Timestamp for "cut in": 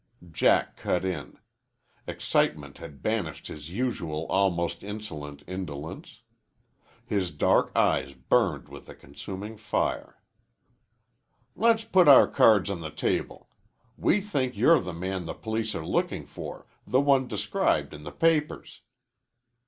0.77-1.37